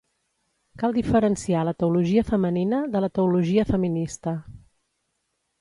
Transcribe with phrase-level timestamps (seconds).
[0.83, 4.39] Cal diferenciar la teologia femenina de la teologia feminista.